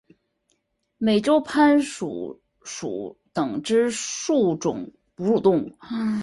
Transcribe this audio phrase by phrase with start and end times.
[0.97, 5.71] 美洲攀鼠属等之数种哺乳动物。